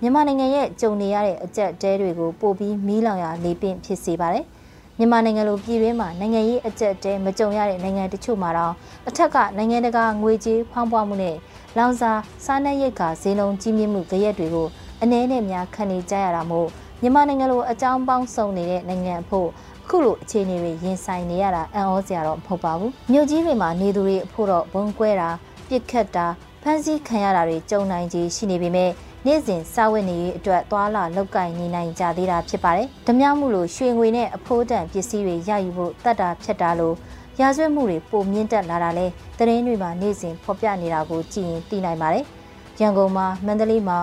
[0.00, 4.44] မြန်မာနိုင်ငံရဲ့ကြုံနေရတဲ့အကျက်တဲတွေကိုပိုပြီးမီးလောင်ရာလေပင့်ဖြစ်စေပါတယ်။
[4.98, 8.74] မြန်မာနိုင်ငံလိုပြည်တွင်းမှာနိုင်ငံရေးအကျက်တဲမကြုံရတဲ့နိုင်ငံတချို့မှာတော့
[9.08, 11.36] အထက်ကနိုင်ငံတကာငွေကြေးဖောင်းပွားမှုနဲ့
[11.78, 12.12] လောင်စာ
[12.44, 14.68] စားနပ်ရိက္ခာဈေးနှုန်းကြီးမြင့်မှုကြရက်တွေကို
[15.02, 16.68] အနည်းနဲ့များခံနေကြရတာမို့
[17.00, 25.30] မြန်မာနိုင်ငံလိုအကြောင်းပေါင်းစုံနေတဲ့နိုင်ငံအဖို့အ ခုလိုအခြေအနေတွေရင်ဆိုင်နေရတာအံ့ဩစရာတော့မဟုတ်ပါဘူးမြို့ကြီးတွေမှာနေသူတွေအဖို့တော့ဘုံကွဲတာ
[25.68, 26.26] ပြစ်ခတ်တာ
[26.62, 28.90] ဖမ်းဆီးခံရတာတွေကြုံနိုင်ကြီးရှိနေပေမဲ့
[29.26, 36.94] နေ့စဉ်စားဝတ်နေရေးအတွက်သွာလာလောက်ကင်နေနိုင်ကြသေးတာဖြစ်ပါတယ်။ဓမြမှုလိုရွှေငွေနဲ့အဖိုးတန်ပစ္စည်းတွေရယူဖို့တတ်တာဖြစ်တာလို့
[37.40, 39.06] ရာဇဝတ်မှုတွေပုံမြင့်တက်လာတာလဲ
[39.38, 42.24] သတင်းတွေမှာနေ့စဉ်ဖော်ပြနေတာကိုကြည့်ရင်သိနိုင်ပါတယ်။
[42.80, 43.98] ရန်ကုန်မှာမန္တလေးမှာ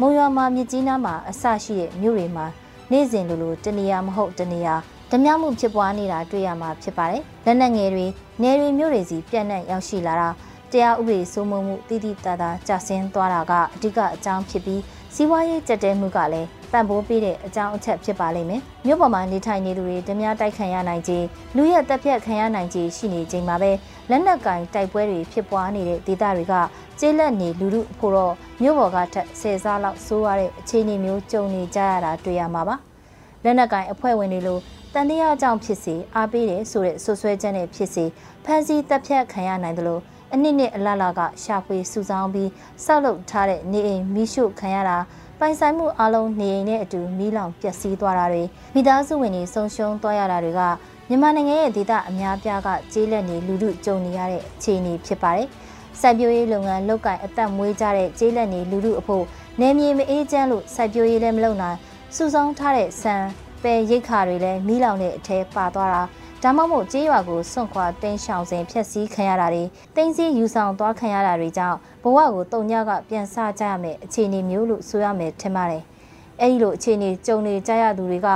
[0.00, 2.46] မုံရွာမှာမြစ်ကြီးနားမှာအဆရှိတဲ့မြို့တွေမှာ
[2.92, 4.74] နေ့စဉ်လိုလိုတနေရာမဟုတ်တနေရာ
[5.12, 8.06] ဓမြမှုဖြစ်ပွားနေတာတွေ့ရမှာဖြစ်ပါတယ်။လက်နက်ငယ်တွေ
[8.42, 10.28] နယ်တွေမြို့တွေစီပြန့်နှံ့ရောက်ရှိလာတာ
[10.72, 14.80] တရားဥပဒေစိုးမိုးမှုတည်တည်တသာကြာဆင်းသွားတာကအဓိကအကြောင်းဖြစ်ပြီး
[15.14, 23.70] စီးပွားရေးကြက်တဲမှုကလည်းပံ့ပိုးပေးတဲ့အကြောင်းအချက်ဖြစ်ပါလိမ့်မယ်။မြို့ပေါ်မှာနေထိုင်နေသူတွေဓမြတိုက်ခံရနိုင်ခြင်းလူရဲတက်ပြက်ခံရနိုင်ခြင်းရှိနေချိန်မှာပဲ
[24.10, 26.54] လက်နက်ကင်တိုက်ပွဲတွေဖြစ်ပွားနေတဲ့ဒေသတွေက
[27.00, 32.76] ကျေးလက်နေလူလူဖို့တော့မြို့ပေါ်ကထက်ဆယ်စားလောက်ဆိုးရတဲ့အခြေအနေမျိုးကြုံနေကြရတာတွေ့ရမှာပါ။
[33.44, 34.58] လက်နက်ကင်အဖွဲ့ဝင်တွေလို
[34.98, 38.04] တန်တရားကြောင့်ဖြစ်စေအားပေးတယ်ဆိုတဲ့ဆွဆွဲချက်နဲ့ဖြစ်စေ
[38.44, 40.02] ဖန်စီတပ်ဖြတ်ခံရနိုင်တယ်လို့
[40.34, 42.50] အနည်းနဲ့အလလကရှာဖွေစုဆောင်းပြီး
[42.84, 44.98] စောက်လုပ်ထားတဲ့နေအိမ်မိရှုခံရတာ
[45.40, 48.42] ပိုင်ဆိုင်မှုအလုံးနေအိမ်နဲ့အတူမီးလောင်ပျက်စီးသွားတာတွေ
[48.74, 50.60] မိသားစုဝင်တွေဆုံးရှုံးသွားရတာတွေက
[51.08, 55.48] မြန်မာနိုင်ငံရဲ့ဒေသအများပြားကကျေးလက်နေလူလူကြုံနေရတဲ့အခြေအနေဖြစ်ပါတယ်။
[56.00, 59.24] စိုက်ပျိုးရေးလုပ်ငန်းလုပ်ကင်အသက်မွေးကြတဲ့ကျေးလက်နေလူလူအဖို့
[59.60, 61.78] နေမြေမအေးချမ်းလို့စိုက်ပျိုးရေးလည်းမလုပ်နိုင်
[62.16, 63.24] စုဆောင်းထားတဲ့ဆန်
[63.62, 66.02] ပဲရိတ်ခါတွေလည်းမီးလောင်တဲ့အထဲပါသွားတာ
[66.42, 69.64] ဒါမှမဟုတ်ကြေးရွာကိုစွန့်ခွာတင်းရှောင်စဉ်ဖျက်ဆီးခံရတာတွေ
[69.96, 75.82] တင်းစည်းယူဆောင်သွားခံရတာတွေကြောင့်ဘဝကိုတုံညကပြန်ဆကြရမယ်အခြေအနေမျိုးလို့ဆိုရမယ်ထင်ပါတယ်။
[76.40, 78.28] အဲဒီလိုအခြေအနေကြုံနေကြရသူတွေက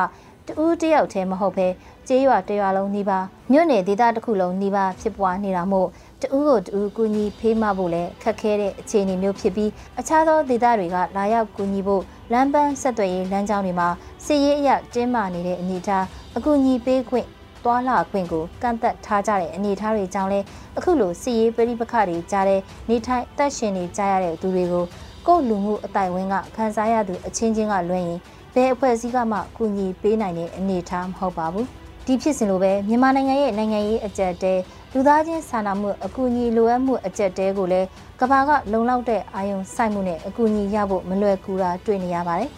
[0.47, 1.69] တူးတယောက်တည်းမဟုတ်ဘဲ
[2.09, 3.19] ကြေးရွာတရွာလုံးနှီးပါ
[3.53, 5.89] မြို့နယ်ဒေသတစ်ခုလုံးနှီးပါဖြစ်ပွားနေတာမို့
[6.23, 13.89] တူးကိုတူးကူညီဖေးမဖို့လည်းခက်ခဲတဲ့အခြေအနေမျိုးဖြစ်ပြီးအခြားသောဒေသတွေကလာရောက်ကူညီဖို့ လမ်းပန်းဆက်သွယ်ရေးလမ်းကြောင်းတွေမှာ
[14.27, 16.05] စစ်ရေးအရတင်းမာနေတဲ့အနေအထား
[16.37, 17.27] အကူအညီပေးခွင့်
[17.65, 20.41] သွာလာခွင့်ကိုကန့်သက်ထားကြတဲ့အနေအထားတွေကြောင့်လဲ
[20.79, 24.85] အခုလိုစီရေးပြိပခတွေကြားတဲ့နေထိုင်တက်ရှင်နေကြရတဲ့သူတွေကို
[25.27, 28.19] ကိုယ့်လူမှုအတိုင်ဝင်းကခန်းစားရသူအချင်းချင်းကလွှဲရင်
[28.55, 31.67] ဘယ်အဖွဲ့အစည်းကမှကူညီပေးနိုင်တဲ့အနေအထားမဟုတ်ပါဘူး
[32.07, 34.55] ဒီဖြစ်စဉ်လိုပဲမြန်မာနိုင်ငံရဲ့နိုင်ငံရေးအကြက်တဲ
[34.95, 37.87] လူသားချင်းစာနာမှုအကူအညီလိုအပ်မှုအကြက်တဲကိုလည်း
[38.21, 42.51] ကဘာကလုံလောက်တဲ့အာယုံစိုက်မှုနဲ့အကူအညီရဖို့မလွယ်ကူတာတွေ့နေရပါတယ်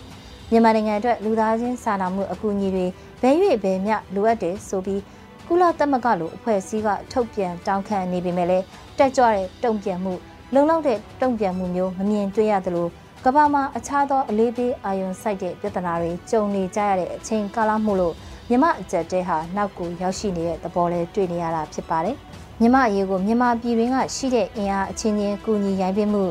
[0.51, 2.87] မြန်မာနိုင်ငံအတွက်လူသားချင်းစာနာမှုအကူအညီတွေ
[3.23, 3.31] ဘဲ၍
[3.63, 5.03] ဘဲမျှလိုအပ်တယ်ဆိုပြီး
[5.47, 8.65] ကုလသမဂ္ဂလိုအဖွဲ့အစည်းကထုတ်ပြန်တောင်းခံနေပေမဲ့လည်း
[8.99, 10.13] တက်ကြွတဲ့တုံ့ပြန်မှု
[10.55, 12.89] လုံလောက်တဲ့တုံ့ပြန်မှုမျိုးမမြင်တွေ့ရသလို
[13.25, 18.15] ကမ္ဘာမှာအခြားသောအလေးပေးအာရုံစိုက်တဲ့ပြဿနာတွေကြုံနေကြရတဲ့အချိန်ကာလမှုလို့
[18.49, 22.17] မြမအကြက်တဲဟာနောက်ကိုရောက်ရှိနေတဲ့သဘောလေးတွေ့နေရတာဖြစ်ပါတယ်။
[22.61, 26.25] မြမအရေးကိုမြမပြည်တွင်းကရှိတဲ့အင်အားအချင်းချင်းကူညီရိုင်းပင်းမှု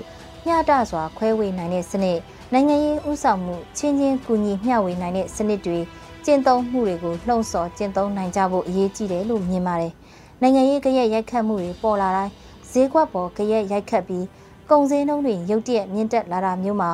[0.46, 2.20] မျှတစွာခွဲဝေနိုင်တဲ့စနစ်
[2.54, 5.80] နိုင်ငံရေးဥဆောင်မှုချင်းချင်းကူညီမျှဝေနိုင်တဲ့စနစ်တွေ
[6.26, 9.94] ကျင့်သုံးမှုတွေကိုလှုံ့ဆော်ကျင့်သုံးနိုင်ကြဖို့အရေးကြီးတယ်လို့မြင်ပါတယ်။
[10.42, 12.32] နိုင်ငံရေးကြရက်ရိုက်ခတ်မှုတွေပေါ်လာတိုင်း
[12.72, 14.26] ဈေးကွက်ပေါ်ကြရက်ရိုက်ခတ်ပြီး
[14.70, 16.92] ကုန်စည်နှုန်းတွေရုတ်တရက်မြင့်တက်လာတာမျိုးမှာ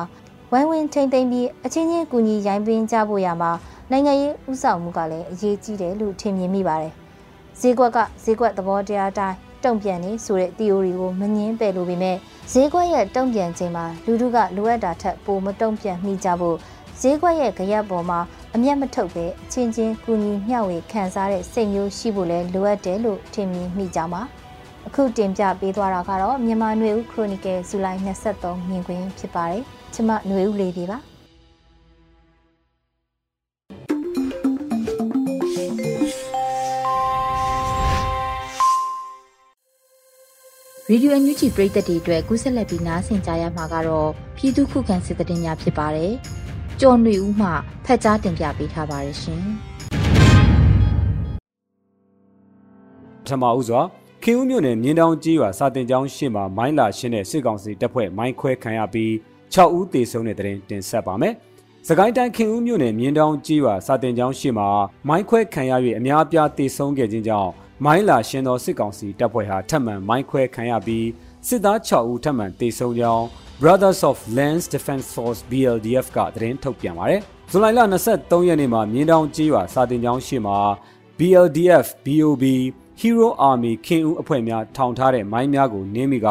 [0.50, 3.50] ဝိုင်းဝန်းထိမ့်သိမ့်ပြီးအချင်းချင်းကူညီရိုင်းပင်းကြဖို့ရမှာ
[3.91, 6.93] နိုင်ငံရေးဥဆောင်မှုကလည်းအရေးကြီးတယ်လို့ထင်မြင်မိပါတယ်။
[7.59, 12.17] ဈေးကွက်ကဈေးကွက်သဘောတရားတိုင်းတုံ့ပြန်နေဆိုတဲ့ theory ကိုမငင်းပယ်လို့ပေမဲ့
[12.51, 16.57] ဈေးကွက်ရဲ့တုံ့ပြန်ခြင်းမှာလူထုကလိုအပ်တာထက်ပိုမတုံ့ပြန်မိကြဖို့
[17.01, 18.19] ဈေးကွက်ရဲ့ကြရက်ပေါ်မှာ
[18.55, 24.21] အမျက်မထုတ်ပဲအချင်းချင်းကူညီမျှဝေခံစားတဲ့စိတ်မျိုးရှိဖို့လဲလိုအပ်တယ်လို့ထင်မြင်မိကြပါ
[24.87, 27.99] အခုတင်ပြပေးသွားတာကတော့မြန်မာຫນွေဦးခရိုနီကယ်ဇူလိုင်
[28.39, 29.61] 23မြင်ကွင်းဖြစ်ပါတယ်
[29.93, 30.97] ကျမຫນွေဦးလေးတွေပါ
[40.92, 46.12] ရေဒီယိုအန်ယူဂျီပရိသတ်တွေအတွက်ကူးဆက်လက်ပြီးနားဆင်ကြရမှာကတော့ပြည်သူခုခံစစ်တရင်များဖြစ်ပါတယ်။
[46.80, 47.48] ကြော်နေဦးမှ
[47.84, 49.42] ဖက်ကြားတင်ပြပေးထားပါတယ်ရှင်
[53.26, 53.80] ထမဦးစွာ
[54.22, 59.10] ခင်ဦးမြို့နယ်မြင်းတောင်ကြီးရွာစာတင်ကျောင်းရှေ့မှာမိုင်းလာရှင်းတဲ့စစ်ကောင်စီတပ်ဖွဲ့မိုင်းခွဲခံရပြီး
[59.54, 61.34] 6ဦးသေဆုံးတဲ့တဲ့တင်တင်ဆက်ပါမယ်။
[61.88, 64.68] စကိုင်းတိုင်းခင်ဦးမြို့နယ်မြင်းတောင်ကြီးရွာစာတင်ကျောင်းရှေ့မှာ
[65.08, 67.50] မိုင်းခွဲခံရ၍အများအပြားသေဆုံးခဲ့ခြင်းကြောင့်
[67.84, 71.06] မိုင်းလာရှင်းသောစစ်ကောင်စီတပ်ဖွဲ့ဟာထပ်မံမိုင်းခွဲခံရပြီး
[71.48, 73.24] စစ်သား6ဦးထပ်မံသေဆုံးကြောင်း
[73.62, 77.80] Brothers of Lands Defense Force BLDF ကသတင်းထုတ်ပြန်ပါတယ်။ဇူလိုင်လ
[78.14, 80.58] 23ရက်နေ့မှာမြင်းတောင်ကြီးရွာစာတင်ကျောင်းရှေ့မှာ
[81.18, 82.44] BLDF BOB
[83.00, 86.28] Hero Army ခင်ဦးအဖွဲ့များထောင်ထားတဲ့မိုင်းများကိုနင်းမိက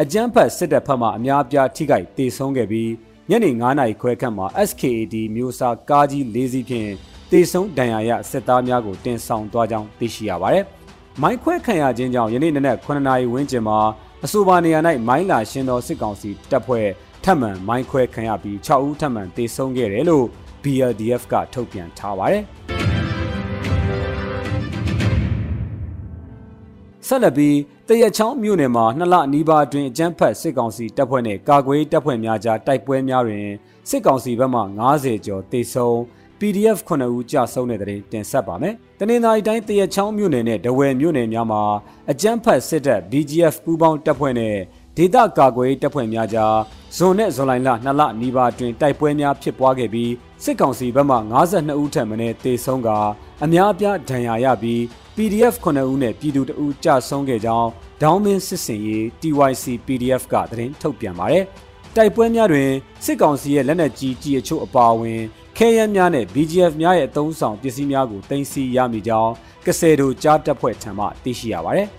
[0.00, 2.90] အကြမ်းဖက်စစ်တပ်ဖက်မှအများအပြားထိခိုက်ဒေဆုံးခဲ့ပြီး
[3.30, 6.90] ညနေ9နာရီခွဲခန့်မှာ SKAD မျိုးစားကားကြီး၄စီးဖြင့်
[7.30, 10.66] တေဆုံးဒဏ်ရာရစစ်သားများကိုတင်ဆောင်သွားကြောင်းသိရှိရပါတယ်။
[11.22, 13.78] မိုင်းခွဲခံရခြင်းကြောင့်ယနေ့နနက်9နာရီဝန်းကျင်မှာ
[14.24, 16.86] အဆိုပါနေရာ၌မိုင်းလာရှင်းသောစစ်ကောင်စီတပ်ဖွဲ့
[17.24, 20.26] ထပ်မံမိုင်းခွဲခံရပြီး6ဦးထပ်မံတေဆုံးခဲ့တယ်လို့
[20.62, 22.44] BLDF ကထုတ်ပြန်ထားပါတယ်။
[27.06, 27.56] ဆက်လက်ပြီး
[27.88, 33.46] တရက်ချောင်းမြို့နယ်မှာနှစ်လနီးပါးအတွင်းအကြမ်းဖက်စစ်ကောင်စီတပ်ဖွဲ့နဲ့ကာကွယ်တပ်ဖွဲ့များကြားတိုက်ပွဲများတွင်
[33.88, 34.60] စစ်ကောင်စီဘက်မှ
[34.94, 35.98] 90ကျော်တေဆုံး
[36.40, 41.62] PDF 9ဦးကြာဆုံးတဲ့တဲ့တင်ဆက်ပါမယ်။တနင်္သာရီတိုင်းတရက်ချောင်းမြို့နယ်နဲ့ဒဝယ်မြို့နယ်များမှာ
[42.10, 44.56] အကြမ်းဖက်စစ်တပ် BGF ပူးပေါင်းတပ်ဖွဲ့နဲ့
[44.96, 46.56] ဒေသကာကွယ်တပ်ဖွဲ့များကြား
[46.96, 50.12] ဇွန်နဲ့ဇွန်လလနှစ်လနီးပါးအတွင်းတိုက်ပွဲများဖြစ်ပွားခဲ့ပြီး
[50.44, 52.88] စစ်ကောင်စီဘက်မှ52ဦးထက်မနည်းတေဆုံးက
[53.44, 54.80] အများအပြားဒဏ်ရာရပြီး
[55.16, 57.68] PDF 9ဦးနဲ့ပြည်သူတအူးကြဆုံးခဲ့ကြောင်း
[58.02, 61.44] ဒေါင်းမင်းစစ်စင်ရေး TYC PDF ကသတင်းထုတ်ပြန်ပါတယ်။
[61.96, 62.70] တိုက်ပွဲများတွင်
[63.04, 65.20] စစ်ကောင်စီရဲ့လက်နက်ကြီးကြီးအချို့အပါအဝင်
[65.62, 69.32] ခဲယမ်းများနဲ့ BGF များရဲ့အသုံးဆောင်ပစ္စည်းများကိုတင်စီရမိကြောင်း
[69.66, 71.88] ကစဲတို့ကြားတပ်ဖွဲ့ထံမှသိရှိရပါတယ်။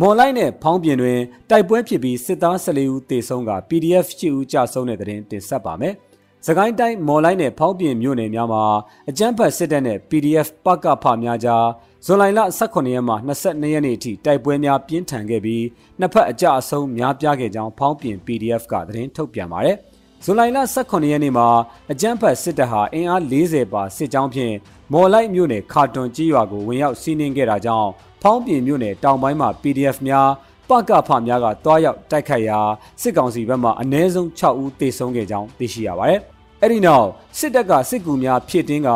[0.00, 1.18] မော်လိုက်နဲ့ဖောင်းပြင်တွင်
[1.50, 5.94] တိုက်ပွဲဖြစ်ပြီးစစ်သား14ဦးသေဆုံးက PDF 10ဦးကြာဆုံးတဲ့တဲ့တင်တင်ဆက်ပါမယ်။
[6.46, 8.64] စကိုင်းတိုင်းမော်လိုက်နဲ့ဖောက်ပြင်မြို့နယ်များမှာ
[9.08, 11.64] အကြမ်းဖက်စစ်တပ်နဲ့ PDF ပကဖများကြား
[12.06, 15.64] ဇွန်လလ18ရက်မှ22ရက်နေ့အထိတိုက်ပွဲများပြင်းထန်ခဲ့ပြီး
[16.00, 19.76] နှစ်ဖက်အကြအဆုံးများပြားခဲ့ကြောင်းဖောက်ပြင် PDF ကသတင်းထုတ်ပြန်ပါတယ်။
[20.24, 21.48] ဇွန်လလ18ရက်နေ့မှာ
[21.92, 24.54] အကြမ်းဖက်စစ်တပ်ဟာအင်အား40ပါစစ်ကြောင်းဖြင့်
[24.92, 27.88] မော်လိုက်မြို့နယ်ခါတွန်ကြီးရွာကိုဝင်ရောက်စီးနင်းခဲ့တာကြောင့်
[28.22, 30.28] ဖောင်းပြင်မြို့နယ်တောင်ပိုင်းမှာ PDF များ
[30.68, 32.58] ပကဖများကတွားရောက်တိုက်ခိုက်ရာ
[33.00, 36.20] စစ်ကောင်စီဘက်မှအ ਨੇ ဆုံး6ဦးသေဆုံးခဲ့ကြောင်းသိရှိရပါတယ်။
[36.60, 37.06] အဲ့ဒီနောက်
[37.38, 38.90] စစ်တပ်ကစစ်ကူများဖြစ်တင်းက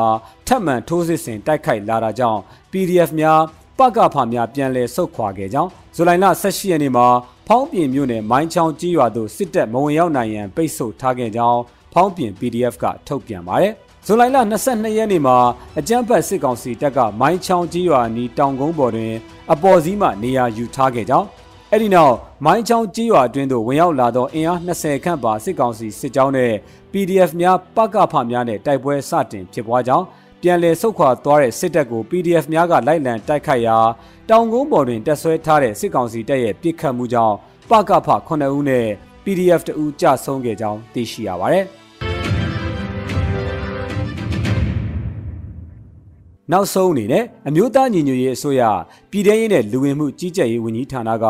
[0.47, 2.41] ထပ်မံထိုးစစ်ဆင်တိုက်ခိုက်လာတာကြောင့်
[2.71, 3.41] PDF များ
[3.79, 7.07] ပကဖများပြန်လည်ဆုတ်ခွာခဲ့ကြောင်းဇူလိုင်လ18ရက်နေ့မှာ
[7.49, 11.61] ဖောင်းပြင်မြို့နယ်မိုင်းချောင်းကြီးရွာသို့စစ်တပ်မဝင်ရောက်နိုင်ရန်ပိတ်ဆို့ထားခဲ့ကြောင်း
[11.93, 13.73] ဖောင်းပြင် PDF ကထုတ်ပြန်ပါတယ်
[14.07, 15.37] ဇူလိုင်လ22ရက်နေ့မှာ
[15.79, 19.15] အကြမ်းဖက်စစ်ကောင်စီတပ်ကမိုင်းချောင်းကြီးရွာနီးတောင်ကုန်းပေါ်တွင်
[19.53, 21.27] အပေါ်စီးမှနေရာယူထားခဲ့ကြောင်း
[21.73, 26.53] အဲ့ဒီနောက်မိုင်းချောင်းကြီးရွာအတွင်းသို့ဝင်ရောက်လာသောအင်အား20ခန့်ပါစစ်ကောင်စီစစ်ကြောင်းနဲ့
[26.93, 30.05] PDF များပကဖများနဲ့တိုက်ပွဲစတင်ဖြစ်ပွားကြောင်း
[30.43, 33.79] ပြန်လည်ဆုတ်ခွာသွားတဲ့စစ်တပ်ကို PDF များကလိုက်လံတိုက်ခိုက်ရာ
[34.31, 37.37] တောင်ကုန်းပေါ်တွင်တက်ဆွဲထားတဲ့စစ်ကောင်စီတပ်ရဲ့ပစ်ခတ်မှုကြောင့်
[37.71, 38.87] ပကဖ9ဦးနဲ့
[39.25, 41.67] PDF 2ဦးကြာဆုံးခဲ့ကြောင်းသိရှိရပါတယ်။
[46.53, 48.63] နောက်ဆုံးအနေနဲ့အမျိုးသားညီညွတ်ရေးအစိုးရ
[49.11, 51.27] ပြည်ထရေးနဲ့လူဝင်မှုကြီးကြပ်ရေးဝန်ကြီးဌာနက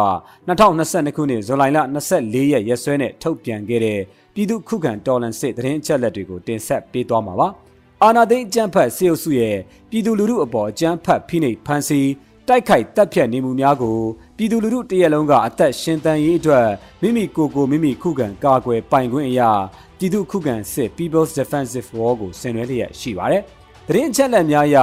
[0.48, 1.78] 2022ခုနှစ်ဇူလိုင်လ
[2.14, 4.00] 24ရက်ရက်စွဲနဲ့ထုတ်ပြန်ခဲ့တဲ့
[4.35, 7.48] ပြည်သူခုခံတော်လှန်စစ်သတင်းအချက်အလက်တွေကိုတင်ဆက်ပေးသွားမှာပါ။
[8.02, 9.57] အာနာသိန်းအကြမ်းဖက်စေအုပ်စုရဲ့
[9.90, 12.09] ပြည်သူလူထုအပေါ်အကြမ်းဖက်ဖိနှိပ်ဖန်ဆီး
[12.48, 13.98] တိုက်ခိုက်တပ်ဖြတ်နေမှုများကို
[14.37, 16.66] ပြည်သူလူထုတရက်လုံးကအသက်ရှင်သန်ရေးအတွက်
[17.02, 19.50] မိမိကိုယ်ကိုမိမိခုခံကာကွယ်ပိုင်ခွင့်အရာ
[19.98, 23.44] ပြည်သူခုခံစစ် People's Defensive War ကိုဆင်နွှဲလျက်ရှိပါတယ်။
[23.90, 24.79] သတင်းအချက်အလက်များအရ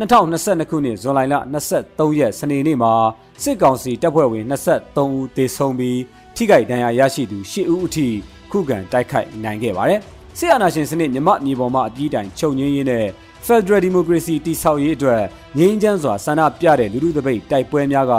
[0.00, 1.20] 2022ခုနှစ်ဇွန်လ
[1.68, 2.92] 23ရက်စနေနေ့မှာ
[3.42, 6.00] စစ်ကောင်စီတပ်ဖွဲ့ဝင်23ဦးသေဆုံးပြီး
[6.36, 8.06] ထိခိုက်ဒဏ်ရာရရှိသူ10ဦးအထိ
[8.50, 10.00] ခုခံတိုက်ခိုက်နိုင်ခဲ့ပါတယ်။
[10.38, 13.06] စစ်အာဏာရှင်စနစ်မြမမြေပေါ်မှာအပြည့်တိုင်ချုပ်ငင်းရင်းနဲ့
[13.46, 15.22] Federal Democracy တည်ဆောက်ရေးအတွက်
[15.58, 18.14] ငြိမ်းချမ်းစွာဆန္ဒပြတဲ့လူထုတပိတ်တိုက်ပွဲများက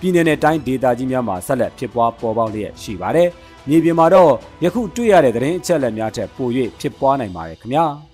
[0.00, 3.28] ပြည်내နဲ့တိုင်းဒေသကြီးများမှာဆက်လက်ဖြစ်ပွားပေါ်ပေါက်လျက်ရှိပါတယ်။
[3.68, 4.32] မြေပြင်မှာတော့
[4.64, 6.48] ယခုတွေ့ရတဲ့သတင်းအချက်အလက်များထက်ပို၍
[6.80, 7.86] ဖြစ်ပွားနိုင်ပါတယ်ခင်ဗျာ။